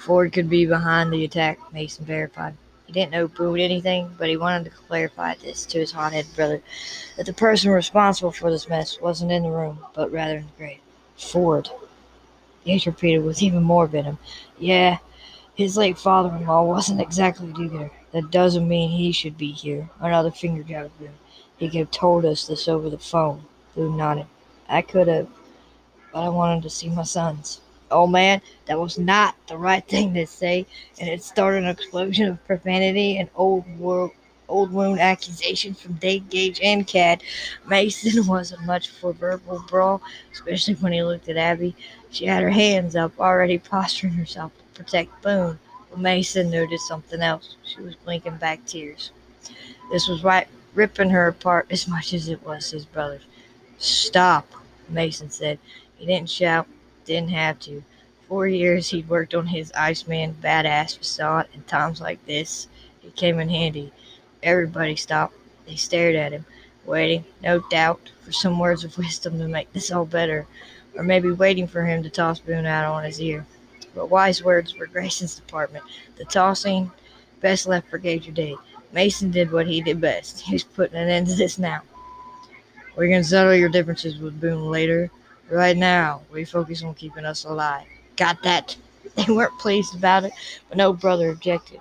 Ford 0.00 0.32
could 0.32 0.50
be 0.50 0.66
behind 0.66 1.12
the 1.12 1.24
attack, 1.24 1.58
Mason 1.72 2.04
verified. 2.04 2.54
He 2.86 2.92
didn't 2.92 3.12
know 3.12 3.28
Boo 3.28 3.54
anything, 3.54 4.14
but 4.18 4.28
he 4.28 4.36
wanted 4.36 4.64
to 4.64 4.70
clarify 4.70 5.34
this 5.36 5.64
to 5.66 5.78
his 5.78 5.92
hot-headed 5.92 6.34
brother, 6.36 6.60
that 7.16 7.26
the 7.26 7.32
person 7.32 7.70
responsible 7.70 8.32
for 8.32 8.50
this 8.50 8.68
mess 8.68 9.00
wasn't 9.00 9.32
in 9.32 9.44
the 9.44 9.50
room, 9.50 9.78
but 9.94 10.12
rather 10.12 10.36
in 10.36 10.44
the 10.44 10.52
grave. 10.58 10.80
Ford. 11.16 11.70
Gage 12.66 12.86
repeated 12.86 13.24
with 13.24 13.42
even 13.42 13.62
more 13.62 13.86
venom. 13.86 14.18
Yeah, 14.58 14.98
his 15.54 15.76
late 15.76 15.96
father-in-law 15.96 16.64
wasn't 16.64 17.00
exactly 17.00 17.48
a. 17.48 17.90
That 18.12 18.30
doesn't 18.30 18.68
mean 18.68 18.90
he 18.90 19.10
should 19.10 19.38
be 19.38 19.52
here. 19.52 19.88
Another 20.00 20.30
finger 20.30 20.62
jab 20.62 20.84
at 20.84 20.98
Boone. 20.98 21.08
He 21.56 21.70
could 21.70 21.78
have 21.78 21.90
told 21.90 22.26
us 22.26 22.46
this 22.46 22.68
over 22.68 22.90
the 22.90 22.98
phone. 22.98 23.44
Boone 23.74 23.96
nodded. 23.96 24.26
I 24.68 24.82
could 24.82 25.08
have, 25.08 25.28
but 26.12 26.24
I 26.24 26.28
wanted 26.28 26.62
to 26.64 26.70
see 26.70 26.90
my 26.90 27.04
sons. 27.04 27.61
Oh 27.92 28.06
man, 28.06 28.40
that 28.66 28.80
was 28.80 28.98
not 28.98 29.36
the 29.46 29.56
right 29.56 29.86
thing 29.86 30.14
to 30.14 30.26
say, 30.26 30.66
and 30.98 31.08
it 31.08 31.22
started 31.22 31.62
an 31.64 31.68
explosion 31.68 32.28
of 32.28 32.44
profanity 32.46 33.18
and 33.18 33.28
old 33.36 33.64
world 33.78 34.12
old 34.48 34.72
wound 34.72 35.00
accusations 35.00 35.80
from 35.80 35.94
Dade 35.94 36.28
Gage 36.28 36.60
and 36.62 36.86
Kade. 36.86 37.22
Mason 37.66 38.26
wasn't 38.26 38.64
much 38.64 38.88
for 38.88 39.12
verbal 39.12 39.64
brawl, 39.68 40.02
especially 40.32 40.74
when 40.74 40.92
he 40.92 41.02
looked 41.02 41.28
at 41.28 41.36
Abby. 41.36 41.74
She 42.10 42.26
had 42.26 42.42
her 42.42 42.50
hands 42.50 42.94
up, 42.94 43.18
already 43.18 43.58
posturing 43.58 44.12
herself 44.12 44.52
to 44.56 44.82
protect 44.82 45.22
Boone. 45.22 45.58
But 45.90 46.00
Mason 46.00 46.50
noticed 46.50 46.86
something 46.86 47.22
else. 47.22 47.56
She 47.64 47.80
was 47.80 47.94
blinking 47.94 48.36
back 48.36 48.64
tears. 48.66 49.10
This 49.90 50.08
was 50.08 50.22
right 50.22 50.48
ripping 50.74 51.10
her 51.10 51.28
apart 51.28 51.66
as 51.70 51.88
much 51.88 52.12
as 52.14 52.28
it 52.28 52.42
was 52.44 52.70
his 52.70 52.84
brother's. 52.84 53.26
Stop, 53.78 54.46
Mason 54.88 55.30
said. 55.30 55.58
He 55.96 56.06
didn't 56.06 56.30
shout, 56.30 56.66
didn't 57.04 57.30
have 57.30 57.58
to. 57.60 57.82
four 58.28 58.46
years 58.46 58.88
he'd 58.88 59.08
worked 59.08 59.34
on 59.34 59.46
his 59.46 59.70
Iceman 59.72 60.34
badass 60.42 60.96
facade, 60.96 61.48
and 61.52 61.66
times 61.66 62.00
like 62.00 62.24
this, 62.24 62.66
he 63.00 63.10
came 63.10 63.38
in 63.38 63.50
handy. 63.50 63.92
Everybody 64.42 64.96
stopped. 64.96 65.34
They 65.66 65.76
stared 65.76 66.16
at 66.16 66.32
him, 66.32 66.46
waiting, 66.86 67.24
no 67.42 67.60
doubt, 67.70 68.10
for 68.22 68.32
some 68.32 68.58
words 68.58 68.84
of 68.84 68.96
wisdom 68.96 69.38
to 69.38 69.48
make 69.48 69.72
this 69.72 69.90
all 69.90 70.06
better, 70.06 70.46
or 70.94 71.02
maybe 71.02 71.30
waiting 71.30 71.66
for 71.66 71.84
him 71.84 72.02
to 72.02 72.10
toss 72.10 72.40
Boone 72.40 72.66
out 72.66 72.90
on 72.90 73.04
his 73.04 73.20
ear. 73.20 73.44
But 73.94 74.10
wise 74.10 74.42
words 74.42 74.76
were 74.76 74.86
Grayson's 74.86 75.34
department. 75.34 75.84
The 76.16 76.24
tossing, 76.24 76.90
best 77.40 77.66
left 77.66 77.90
for 77.90 77.98
Gauger 77.98 78.32
Day. 78.32 78.56
Mason 78.92 79.30
did 79.30 79.52
what 79.52 79.66
he 79.66 79.80
did 79.82 80.00
best. 80.00 80.40
He's 80.40 80.64
putting 80.64 80.96
an 80.96 81.08
end 81.08 81.26
to 81.26 81.34
this 81.34 81.58
now. 81.58 81.82
We 82.96 83.08
can 83.08 83.24
settle 83.24 83.54
your 83.54 83.68
differences 83.68 84.18
with 84.18 84.40
Boone 84.40 84.70
later. 84.70 85.10
Right 85.52 85.76
now, 85.76 86.22
we 86.32 86.46
focus 86.46 86.82
on 86.82 86.94
keeping 86.94 87.26
us 87.26 87.44
alive. 87.44 87.86
Got 88.16 88.42
that? 88.42 88.76
They 89.14 89.30
weren't 89.30 89.58
pleased 89.58 89.94
about 89.94 90.24
it, 90.24 90.32
but 90.68 90.78
no 90.78 90.94
brother 90.94 91.28
objected. 91.28 91.80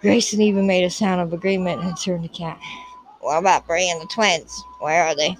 Grayson 0.00 0.40
even 0.40 0.64
made 0.64 0.84
a 0.84 0.90
sound 0.90 1.20
of 1.20 1.32
agreement 1.32 1.82
and 1.82 1.96
turned 1.96 2.22
to 2.22 2.28
Kade. 2.28 2.58
What 3.18 3.38
about 3.38 3.66
Bree 3.66 3.90
and 3.90 4.00
the 4.00 4.06
twins? 4.06 4.62
Where 4.78 5.02
are 5.02 5.16
they? 5.16 5.36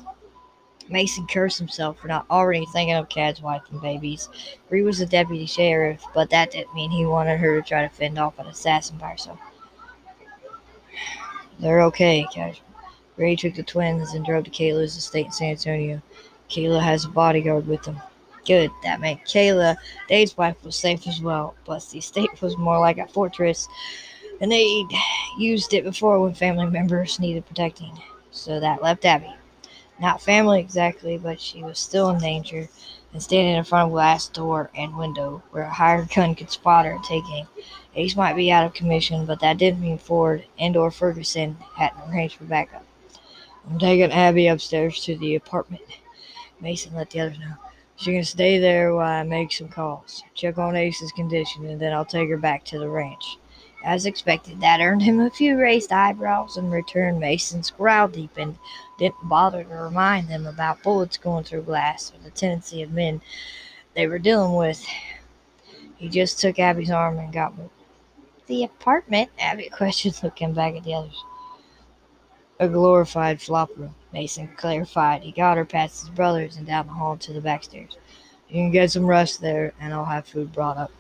Mason 0.88 1.28
cursed 1.28 1.58
himself 1.58 1.98
for 1.98 2.08
not 2.08 2.26
already 2.28 2.66
thinking 2.72 2.96
of 2.96 3.08
Kade's 3.08 3.40
wife 3.40 3.62
and 3.70 3.80
babies. 3.80 4.28
Bree 4.68 4.82
was 4.82 4.98
the 4.98 5.06
deputy 5.06 5.46
sheriff, 5.46 6.02
but 6.14 6.30
that 6.30 6.50
didn't 6.50 6.74
mean 6.74 6.90
he 6.90 7.06
wanted 7.06 7.38
her 7.38 7.60
to 7.60 7.68
try 7.68 7.82
to 7.86 7.94
fend 7.94 8.18
off 8.18 8.40
an 8.40 8.46
assassin 8.46 8.96
by 8.98 9.10
herself. 9.10 9.38
They're 11.60 11.82
okay, 11.82 12.26
Kade. 12.32 12.58
Bree 13.16 13.36
took 13.36 13.54
the 13.54 13.62
twins 13.62 14.14
and 14.14 14.24
drove 14.24 14.44
to 14.44 14.50
Kayla's 14.50 14.96
estate 14.96 15.26
in 15.26 15.32
San 15.32 15.50
Antonio. 15.50 16.02
Kayla 16.50 16.82
has 16.82 17.04
a 17.04 17.08
bodyguard 17.08 17.66
with 17.66 17.82
them. 17.82 18.00
Good, 18.46 18.70
that 18.82 19.00
meant 19.00 19.24
Kayla, 19.24 19.76
Dade's 20.08 20.36
wife, 20.36 20.62
was 20.62 20.76
safe 20.76 21.06
as 21.06 21.20
well, 21.22 21.54
Plus, 21.64 21.90
the 21.90 21.98
estate 21.98 22.42
was 22.42 22.58
more 22.58 22.78
like 22.78 22.98
a 22.98 23.06
fortress, 23.06 23.68
and 24.40 24.52
they'd 24.52 24.86
used 25.38 25.72
it 25.72 25.84
before 25.84 26.20
when 26.20 26.34
family 26.34 26.66
members 26.66 27.18
needed 27.18 27.46
protecting. 27.46 27.98
So 28.30 28.60
that 28.60 28.82
left 28.82 29.04
Abby. 29.04 29.32
Not 30.00 30.20
family 30.20 30.60
exactly, 30.60 31.16
but 31.16 31.40
she 31.40 31.62
was 31.62 31.78
still 31.78 32.10
in 32.10 32.18
danger 32.18 32.68
and 33.12 33.22
standing 33.22 33.54
in 33.54 33.64
front 33.64 33.86
of 33.86 33.92
a 33.92 33.94
glass 33.94 34.28
door 34.28 34.70
and 34.76 34.98
window 34.98 35.42
where 35.52 35.62
a 35.64 35.72
hired 35.72 36.10
gun 36.10 36.34
could 36.34 36.50
spot 36.50 36.84
her 36.84 36.98
taking. 37.04 37.46
Ace 37.94 38.16
might 38.16 38.34
be 38.34 38.50
out 38.50 38.66
of 38.66 38.74
commission, 38.74 39.24
but 39.24 39.40
that 39.40 39.56
didn't 39.56 39.80
mean 39.80 39.98
Ford 39.98 40.44
and 40.58 40.76
or 40.76 40.90
Ferguson 40.90 41.56
hadn't 41.76 42.10
arranged 42.10 42.36
for 42.36 42.44
backup. 42.44 42.84
I'm 43.70 43.78
taking 43.78 44.10
Abby 44.10 44.48
upstairs 44.48 45.00
to 45.04 45.16
the 45.16 45.36
apartment. 45.36 45.82
Mason 46.64 46.94
let 46.94 47.10
the 47.10 47.20
others 47.20 47.38
know. 47.38 47.54
She 47.96 48.12
can 48.12 48.24
stay 48.24 48.58
there 48.58 48.94
while 48.94 49.20
I 49.20 49.22
make 49.22 49.52
some 49.52 49.68
calls. 49.68 50.24
Check 50.34 50.58
on 50.58 50.74
Ace's 50.74 51.12
condition, 51.12 51.66
and 51.66 51.78
then 51.80 51.92
I'll 51.92 52.06
take 52.06 52.28
her 52.30 52.38
back 52.38 52.64
to 52.64 52.78
the 52.78 52.88
ranch. 52.88 53.36
As 53.84 54.06
expected, 54.06 54.62
that 54.62 54.80
earned 54.80 55.02
him 55.02 55.20
a 55.20 55.28
few 55.28 55.58
raised 55.58 55.92
eyebrows. 55.92 56.56
In 56.56 56.70
return, 56.70 57.18
Mason's 57.18 57.70
growl 57.70 58.08
deepened. 58.08 58.56
Didn't 58.98 59.28
bother 59.28 59.62
to 59.62 59.74
remind 59.74 60.28
them 60.28 60.46
about 60.46 60.82
bullets 60.82 61.18
going 61.18 61.44
through 61.44 61.64
glass 61.64 62.10
or 62.10 62.24
the 62.24 62.30
tendency 62.30 62.82
of 62.82 62.92
men 62.92 63.20
they 63.94 64.06
were 64.06 64.18
dealing 64.18 64.56
with. 64.56 64.84
He 65.98 66.08
just 66.08 66.40
took 66.40 66.58
Abby's 66.58 66.90
arm 66.90 67.18
and 67.18 67.32
got. 67.32 67.52
The 68.46 68.64
apartment? 68.64 69.30
Abby 69.38 69.68
questioned, 69.68 70.22
looking 70.22 70.54
back 70.54 70.74
at 70.76 70.84
the 70.84 70.94
others. 70.94 71.22
A 72.60 72.68
glorified 72.68 73.42
flop 73.42 73.70
room, 73.76 73.96
Mason 74.12 74.48
clarified. 74.56 75.24
He 75.24 75.32
got 75.32 75.56
her 75.56 75.64
past 75.64 76.00
his 76.00 76.08
brothers 76.10 76.56
and 76.56 76.64
down 76.64 76.86
the 76.86 76.92
hall 76.92 77.16
to 77.16 77.32
the 77.32 77.40
back 77.40 77.64
stairs. 77.64 77.96
You 78.48 78.54
can 78.54 78.70
get 78.70 78.92
some 78.92 79.06
rest 79.06 79.40
there, 79.40 79.72
and 79.80 79.92
I'll 79.92 80.04
have 80.04 80.28
food 80.28 80.52
brought 80.52 80.76
up. 80.76 80.92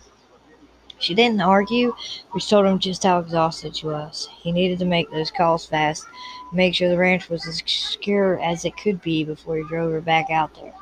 She 0.98 1.14
didn't 1.14 1.40
argue, 1.40 1.94
which 2.32 2.48
told 2.48 2.66
him 2.66 2.80
just 2.80 3.04
how 3.04 3.20
exhausted 3.20 3.76
she 3.76 3.86
was. 3.86 4.28
He 4.42 4.50
needed 4.50 4.80
to 4.80 4.84
make 4.84 5.10
those 5.12 5.30
calls 5.30 5.64
fast, 5.64 6.04
make 6.52 6.74
sure 6.74 6.88
the 6.88 6.98
ranch 6.98 7.28
was 7.28 7.46
as 7.46 7.62
secure 7.64 8.40
as 8.40 8.64
it 8.64 8.76
could 8.76 9.00
be 9.00 9.22
before 9.22 9.56
he 9.56 9.62
drove 9.62 9.92
her 9.92 10.00
back 10.00 10.30
out 10.30 10.54
there. 10.56 10.72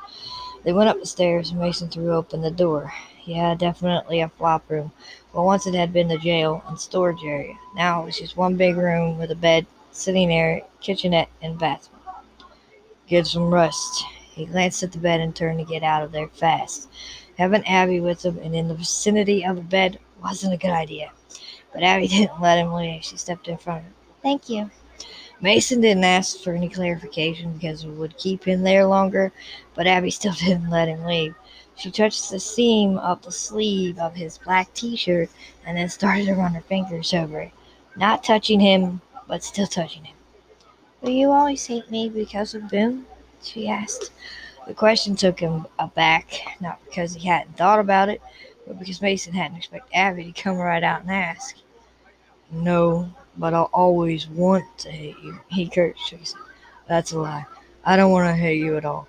They 0.63 0.73
went 0.73 0.89
up 0.89 0.99
the 0.99 1.05
stairs, 1.05 1.51
and 1.51 1.59
Mason 1.59 1.89
threw 1.89 2.13
open 2.13 2.41
the 2.41 2.49
door. 2.49 2.91
Yeah, 3.25 3.53
definitely 3.53 4.21
a 4.21 4.29
flop 4.29 4.67
room. 4.69 4.91
Well, 5.33 5.45
once 5.45 5.67
it 5.67 5.75
had 5.75 5.93
been 5.93 6.07
the 6.07 6.17
jail 6.17 6.63
and 6.67 6.79
storage 6.79 7.23
area. 7.23 7.57
Now 7.75 8.01
it 8.01 8.05
was 8.05 8.17
just 8.17 8.37
one 8.37 8.55
big 8.55 8.75
room 8.75 9.19
with 9.19 9.29
a 9.29 9.35
bed, 9.35 9.67
sitting 9.93 10.33
area, 10.33 10.63
kitchenette, 10.81 11.29
and 11.41 11.57
bathroom. 11.57 12.01
Get 13.07 13.27
some 13.27 13.53
rest. 13.53 14.03
He 14.33 14.45
glanced 14.45 14.83
at 14.83 14.91
the 14.91 14.97
bed 14.97 15.21
and 15.21 15.35
turned 15.35 15.59
to 15.59 15.65
get 15.65 15.83
out 15.83 16.03
of 16.03 16.11
there 16.11 16.27
fast. 16.27 16.89
Having 17.37 17.65
Abby 17.67 17.99
with 17.99 18.25
him 18.25 18.39
and 18.39 18.55
in 18.55 18.67
the 18.67 18.73
vicinity 18.73 19.45
of 19.45 19.55
the 19.55 19.61
bed 19.61 19.99
wasn't 20.21 20.53
a 20.53 20.57
good 20.57 20.71
idea. 20.71 21.11
But 21.71 21.83
Abby 21.83 22.07
didn't 22.09 22.41
let 22.41 22.57
him 22.57 22.73
leave. 22.73 23.03
She 23.03 23.17
stepped 23.17 23.47
in 23.47 23.57
front 23.57 23.79
of 23.79 23.85
him. 23.85 23.93
Thank 24.21 24.49
you. 24.49 24.69
Mason 25.41 25.81
didn't 25.81 26.05
ask 26.05 26.39
for 26.39 26.53
any 26.53 26.69
clarification 26.69 27.53
because 27.53 27.83
it 27.83 27.89
would 27.89 28.17
keep 28.17 28.45
him 28.45 28.63
there 28.63 28.85
longer, 28.85 29.31
but 29.75 29.87
Abby 29.87 30.09
still 30.11 30.33
didn't 30.33 30.69
let 30.69 30.87
him 30.87 31.03
leave. 31.05 31.35
She 31.75 31.91
touched 31.91 32.29
the 32.29 32.39
seam 32.39 32.97
of 32.97 33.21
the 33.23 33.31
sleeve 33.31 33.99
of 33.99 34.15
his 34.15 34.37
black 34.37 34.73
t 34.73 34.95
shirt 34.95 35.29
and 35.65 35.77
then 35.77 35.89
started 35.89 36.27
to 36.27 36.35
run 36.35 36.53
her 36.53 36.61
fingers 36.61 37.13
over 37.13 37.41
it, 37.41 37.51
not 37.95 38.23
touching 38.23 38.59
him 38.59 39.01
but 39.27 39.43
still 39.43 39.67
touching 39.67 40.05
him. 40.05 40.15
Will 41.01 41.11
you 41.11 41.31
always 41.31 41.65
hate 41.65 41.91
me 41.91 42.09
because 42.09 42.53
of 42.53 42.69
Boone? 42.69 43.05
she 43.41 43.67
asked. 43.67 44.11
The 44.67 44.73
question 44.73 45.15
took 45.15 45.39
him 45.39 45.67
aback, 45.77 46.31
not 46.61 46.79
because 46.85 47.13
he 47.15 47.27
hadn't 47.27 47.57
thought 47.57 47.79
about 47.79 48.07
it, 48.07 48.21
but 48.65 48.79
because 48.79 49.01
Mason 49.01 49.33
hadn't 49.33 49.57
expected 49.57 49.93
Abby 49.93 50.31
to 50.31 50.41
come 50.41 50.57
right 50.57 50.83
out 50.83 51.01
and 51.01 51.11
ask. 51.11 51.57
No, 52.51 53.09
but 53.37 53.53
I'll 53.53 53.69
always 53.73 54.29
want 54.29 54.65
to 54.79 54.91
hate 54.91 55.17
you, 55.21 55.39
he 55.49 55.67
cursed. 55.67 56.35
That's 56.87 57.11
a 57.11 57.19
lie. 57.19 57.45
I 57.83 57.97
don't 57.97 58.11
want 58.11 58.29
to 58.29 58.35
hate 58.35 58.61
you 58.61 58.77
at 58.77 58.85
all. 58.85 59.07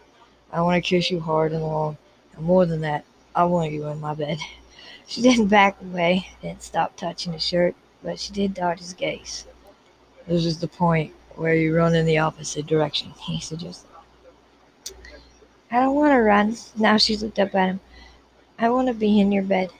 I 0.52 0.62
want 0.62 0.82
to 0.82 0.88
kiss 0.88 1.10
you 1.10 1.20
hard 1.20 1.52
and 1.52 1.62
long, 1.62 1.96
and 2.34 2.44
more 2.44 2.66
than 2.66 2.80
that, 2.80 3.04
I 3.34 3.44
want 3.44 3.72
you 3.72 3.86
in 3.88 4.00
my 4.00 4.14
bed. 4.14 4.38
She 5.06 5.20
didn't 5.20 5.48
back 5.48 5.76
away, 5.82 6.30
didn't 6.40 6.62
stop 6.62 6.96
touching 6.96 7.34
his 7.34 7.42
shirt, 7.42 7.74
but 8.02 8.18
she 8.18 8.32
did 8.32 8.54
dodge 8.54 8.78
his 8.78 8.94
gaze. 8.94 9.44
This 10.26 10.46
is 10.46 10.58
the 10.58 10.68
point 10.68 11.12
where 11.36 11.54
you 11.54 11.76
run 11.76 11.94
in 11.94 12.06
the 12.06 12.18
opposite 12.18 12.66
direction, 12.66 13.12
he 13.20 13.40
suggested. 13.40 13.88
I 15.70 15.80
don't 15.80 15.94
want 15.94 16.12
to 16.12 16.20
run. 16.20 16.56
Now 16.76 16.96
she 16.96 17.16
looked 17.16 17.38
up 17.38 17.54
at 17.54 17.68
him. 17.68 17.80
I 18.58 18.70
want 18.70 18.88
to 18.88 18.94
be 18.94 19.20
in 19.20 19.32
your 19.32 19.42
bed. 19.42 19.70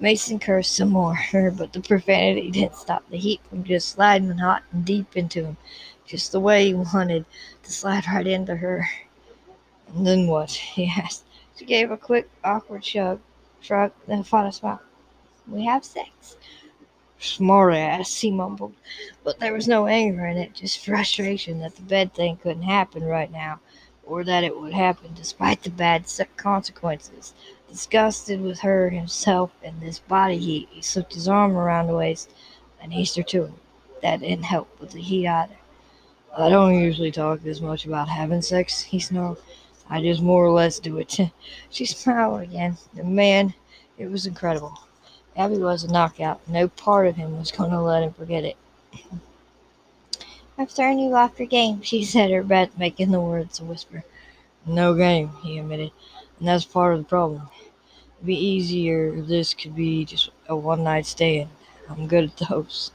Mason 0.00 0.38
cursed 0.38 0.74
some 0.74 0.88
more, 0.88 1.18
but 1.32 1.72
the 1.72 1.80
profanity 1.80 2.50
didn't 2.50 2.76
stop 2.76 3.08
the 3.10 3.16
heat 3.16 3.40
from 3.48 3.62
just 3.62 3.90
sliding 3.90 4.30
hot 4.38 4.62
and 4.72 4.84
deep 4.84 5.16
into 5.16 5.44
him, 5.44 5.56
just 6.06 6.32
the 6.32 6.40
way 6.40 6.66
he 6.66 6.74
wanted 6.74 7.24
to 7.62 7.72
slide 7.72 8.06
right 8.08 8.26
into 8.26 8.56
her. 8.56 8.88
And 9.94 10.06
then 10.06 10.26
what? 10.26 10.50
he 10.76 10.86
asked. 10.86 11.24
She 11.56 11.64
gave 11.64 11.90
a 11.90 11.96
quick, 11.96 12.28
awkward 12.42 12.84
shrug, 12.84 13.20
shrug, 13.60 13.92
then 14.06 14.22
fought 14.22 14.46
a 14.46 14.52
smile. 14.52 14.80
We 15.46 15.64
have 15.64 15.84
sex. 15.84 16.36
Smart 17.18 17.72
ass, 17.74 18.20
he 18.20 18.30
mumbled, 18.30 18.74
but 19.24 19.40
there 19.40 19.54
was 19.54 19.66
no 19.66 19.86
anger 19.86 20.26
in 20.26 20.36
it, 20.36 20.54
just 20.54 20.84
frustration 20.84 21.60
that 21.60 21.74
the 21.76 21.82
bed 21.82 22.12
thing 22.12 22.36
couldn't 22.36 22.62
happen 22.62 23.04
right 23.04 23.32
now, 23.32 23.58
or 24.04 24.22
that 24.22 24.44
it 24.44 24.60
would 24.60 24.74
happen 24.74 25.14
despite 25.14 25.62
the 25.62 25.70
bad 25.70 26.04
consequences. 26.36 27.32
Disgusted 27.68 28.42
with 28.42 28.60
her, 28.60 28.90
himself, 28.90 29.50
and 29.62 29.80
this 29.80 29.98
body 29.98 30.36
heat, 30.36 30.68
he 30.70 30.82
slipped 30.82 31.14
his 31.14 31.26
arm 31.26 31.56
around 31.56 31.86
the 31.86 31.96
waist 31.96 32.30
and 32.82 32.92
eased 32.92 33.16
her 33.16 33.22
to 33.22 33.46
him. 33.46 33.54
That 34.02 34.20
didn't 34.20 34.44
help 34.44 34.68
with 34.78 34.90
the 34.90 35.00
heat 35.00 35.26
either. 35.26 35.56
I 36.36 36.50
don't 36.50 36.78
usually 36.78 37.10
talk 37.10 37.40
this 37.40 37.62
much 37.62 37.86
about 37.86 38.10
having 38.10 38.42
sex, 38.42 38.82
he 38.82 39.00
snarled. 39.00 39.42
I 39.88 40.02
just 40.02 40.20
more 40.20 40.44
or 40.44 40.50
less 40.50 40.78
do 40.78 40.98
it. 40.98 41.18
she 41.70 41.86
smiled 41.86 42.42
again. 42.42 42.76
The 42.92 43.04
man, 43.04 43.54
it 43.96 44.10
was 44.10 44.26
incredible. 44.26 44.78
Abby 45.36 45.58
was 45.58 45.84
a 45.84 45.92
knockout. 45.92 46.40
No 46.48 46.68
part 46.68 47.06
of 47.06 47.16
him 47.16 47.38
was 47.38 47.52
going 47.52 47.70
to 47.70 47.80
let 47.80 48.02
him 48.02 48.12
forget 48.12 48.44
it. 48.44 48.56
I've 50.58 50.70
thrown 50.70 50.98
you 50.98 51.14
off 51.14 51.38
your 51.38 51.48
game, 51.48 51.82
she 51.82 52.02
said, 52.02 52.30
her 52.30 52.42
breath 52.42 52.78
making 52.78 53.10
the 53.10 53.20
words 53.20 53.60
a 53.60 53.64
whisper. 53.64 54.04
No 54.64 54.94
game, 54.94 55.30
he 55.42 55.58
admitted. 55.58 55.92
And 56.38 56.48
that's 56.48 56.64
part 56.64 56.94
of 56.94 57.00
the 57.00 57.04
problem. 57.04 57.50
It'd 58.16 58.26
be 58.26 58.34
easier 58.34 59.14
if 59.14 59.26
this 59.26 59.52
could 59.52 59.76
be 59.76 60.06
just 60.06 60.30
a 60.48 60.56
one 60.56 60.82
night 60.82 61.04
stand. 61.04 61.50
I'm 61.90 62.08
good 62.08 62.24
at 62.24 62.48
those. 62.48 62.90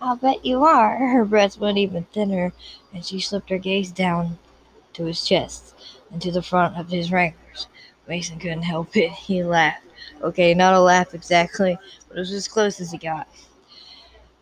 I'll 0.00 0.16
bet 0.16 0.44
you 0.46 0.64
are. 0.64 0.96
Her 1.12 1.24
breath 1.26 1.58
went 1.58 1.76
even 1.76 2.04
thinner, 2.04 2.54
and 2.94 3.04
she 3.04 3.20
slipped 3.20 3.50
her 3.50 3.58
gaze 3.58 3.92
down 3.92 4.38
to 4.94 5.04
his 5.04 5.24
chest 5.24 5.74
and 6.10 6.20
to 6.22 6.32
the 6.32 6.42
front 6.42 6.76
of 6.78 6.88
his 6.88 7.12
wranglers. 7.12 7.66
Mason 8.08 8.38
couldn't 8.38 8.62
help 8.62 8.96
it. 8.96 9.12
He 9.12 9.44
laughed. 9.44 9.84
Okay, 10.22 10.54
not 10.54 10.74
a 10.74 10.80
laugh 10.80 11.14
exactly, 11.14 11.78
but 12.08 12.16
it 12.16 12.20
was 12.20 12.32
as 12.32 12.48
close 12.48 12.80
as 12.80 12.90
he 12.90 12.98
got. 12.98 13.28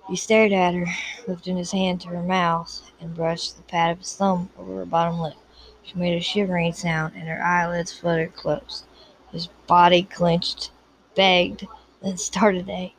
He 0.09 0.17
stared 0.17 0.52
at 0.52 0.75
her, 0.75 0.87
lifting 1.29 1.57
his 1.57 1.71
hand 1.73 2.00
to 2.00 2.09
her 2.09 2.23
mouth, 2.23 2.90
and 3.00 3.14
brushed 3.14 3.57
the 3.57 3.62
pad 3.62 3.93
of 3.93 3.99
his 3.99 4.14
thumb 4.14 4.50
over 4.59 4.76
her 4.76 4.85
bottom 4.85 5.21
lip. 5.21 5.35
She 5.83 5.95
made 5.97 6.17
a 6.17 6.21
shivering 6.21 6.73
sound, 6.73 7.14
and 7.14 7.29
her 7.29 7.43
eyelids 7.43 7.93
fluttered 7.93 8.35
closed. 8.35 8.85
His 9.33 9.47
body 9.67 10.02
clenched, 10.02 10.73
begged, 11.14 11.67
then 12.02 12.17
started 12.17 12.67
to 12.67 12.73
ache. 12.73 12.97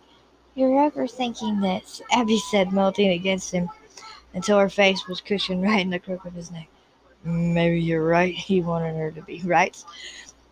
You're 0.55 0.83
ever 0.83 1.07
thinking 1.07 1.59
this? 1.59 2.01
Abby 2.11 2.37
said, 2.37 2.71
melting 2.71 3.09
against 3.11 3.51
him 3.51 3.69
until 4.33 4.59
her 4.59 4.69
face 4.69 5.07
was 5.07 5.21
cushioned 5.21 5.63
right 5.63 5.81
in 5.81 5.89
the 5.89 5.99
crook 5.99 6.25
of 6.25 6.33
his 6.33 6.51
neck. 6.51 6.67
Maybe 7.23 7.81
you're 7.81 8.05
right. 8.05 8.33
He 8.33 8.61
wanted 8.61 8.95
her 8.95 9.11
to 9.11 9.21
be 9.21 9.41
right. 9.41 9.77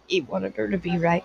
He 0.08 0.22
wanted 0.22 0.56
her 0.56 0.70
to 0.70 0.78
be 0.78 0.98
right. 0.98 1.24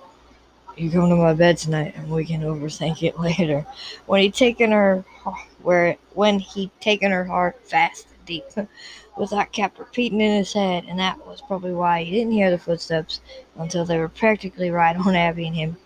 You 0.76 0.90
come 0.90 1.08
to 1.08 1.14
my 1.14 1.34
bed 1.34 1.56
tonight, 1.56 1.94
and 1.96 2.10
we 2.10 2.24
can 2.24 2.40
overthink 2.42 3.02
it 3.04 3.18
later. 3.20 3.64
When 4.06 4.22
he'd 4.22 4.34
taken 4.34 4.72
her, 4.72 5.04
where 5.62 5.96
when 6.14 6.40
he'd 6.40 6.72
taken 6.80 7.12
her 7.12 7.24
heart 7.24 7.60
fast 7.64 8.08
and 8.16 8.26
deep, 8.26 8.44
the 8.54 9.26
thought 9.26 9.52
kept 9.52 9.78
repeating 9.78 10.20
in 10.20 10.36
his 10.36 10.52
head, 10.52 10.84
and 10.88 10.98
that 10.98 11.24
was 11.24 11.40
probably 11.40 11.72
why 11.72 12.02
he 12.02 12.10
didn't 12.10 12.32
hear 12.32 12.50
the 12.50 12.58
footsteps 12.58 13.20
until 13.56 13.84
they 13.84 13.98
were 13.98 14.08
practically 14.08 14.70
right 14.70 14.96
on 14.96 15.14
Abby 15.14 15.46
and 15.46 15.54
him. 15.54 15.76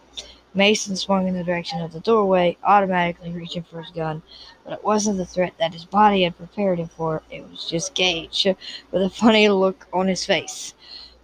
Mason 0.54 0.96
swung 0.96 1.28
in 1.28 1.34
the 1.34 1.44
direction 1.44 1.82
of 1.82 1.92
the 1.92 2.00
doorway, 2.00 2.56
automatically 2.64 3.30
reaching 3.30 3.62
for 3.64 3.82
his 3.82 3.92
gun, 3.92 4.22
but 4.64 4.72
it 4.72 4.82
wasn't 4.82 5.18
the 5.18 5.26
threat 5.26 5.52
that 5.58 5.74
his 5.74 5.84
body 5.84 6.22
had 6.22 6.38
prepared 6.38 6.78
him 6.78 6.88
for. 6.88 7.22
It 7.30 7.46
was 7.50 7.68
just 7.68 7.94
Gage, 7.94 8.46
with 8.90 9.02
a 9.02 9.10
funny 9.10 9.50
look 9.50 9.86
on 9.92 10.08
his 10.08 10.24
face. 10.24 10.72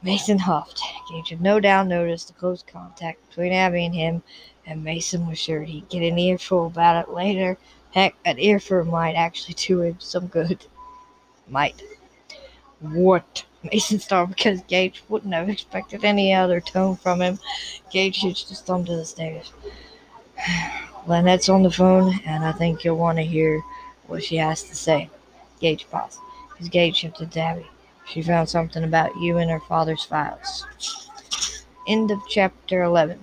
Mason 0.04 0.38
huffed. 0.38 0.82
Gage 1.08 1.30
had 1.30 1.40
no 1.40 1.58
doubt 1.58 1.87
noticed 1.87 2.28
the 2.28 2.34
close 2.34 2.62
contact 2.62 3.26
between 3.26 3.54
Abby 3.54 3.87
and 3.87 3.94
him, 3.94 4.23
and 4.66 4.84
Mason 4.84 5.26
was 5.26 5.38
sure 5.38 5.62
he'd 5.62 5.88
get 5.88 6.02
an 6.02 6.18
earful 6.18 6.66
about 6.66 7.08
it 7.08 7.14
later. 7.14 7.56
Heck, 7.92 8.14
an 8.23 8.38
earful 8.38 8.84
might 8.84 9.14
actually 9.14 9.54
do 9.54 9.80
him 9.80 9.96
some 10.00 10.26
good. 10.26 10.66
Might. 11.49 11.82
What? 12.80 13.46
Mason 13.62 13.99
started 13.99 14.37
because 14.37 14.61
Gage 14.64 15.02
wouldn't 15.08 15.32
have 15.32 15.49
expected 15.49 16.04
any 16.04 16.34
other 16.34 16.61
tone 16.61 16.96
from 16.96 17.23
him. 17.23 17.38
Gage 17.90 18.20
hitched 18.20 18.50
his 18.50 18.61
thumb 18.61 18.84
to 18.84 18.96
the 18.96 19.06
stairs. 19.06 19.52
Lynette's 21.06 21.49
on 21.49 21.62
the 21.62 21.70
phone, 21.70 22.20
and 22.26 22.44
I 22.44 22.52
think 22.52 22.84
you'll 22.84 22.99
want 22.99 23.16
to 23.16 23.25
hear 23.25 23.62
what 24.06 24.23
she 24.23 24.37
has 24.37 24.64
to 24.64 24.75
say. 24.75 25.08
Gage 25.61 25.88
paused. 25.90 26.18
His 26.58 26.68
gaze 26.68 26.94
shifted 26.94 27.32
to 27.32 27.40
Abby. 27.40 27.66
She 28.06 28.23
found 28.23 28.49
something 28.49 28.84
about 28.84 29.16
you 29.16 29.38
in 29.38 29.49
her 29.49 29.61
father's 29.61 30.04
files. 30.04 30.66
End 31.88 32.11
of 32.11 32.20
chapter 32.28 32.82
11. 32.82 33.20